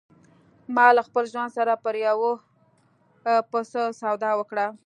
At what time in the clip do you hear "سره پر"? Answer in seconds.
1.57-1.95